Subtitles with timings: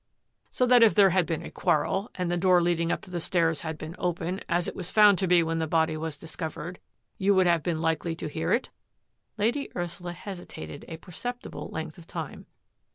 [0.49, 3.19] "So that if there had been a quarrel, and the door leading up to the
[3.19, 6.79] stairs had been open, as it was found to be when the body was discovered,
[7.19, 8.71] you would have been likely to hear it?"
[9.37, 12.47] Lady Ursula hesitated a perceptible length of time.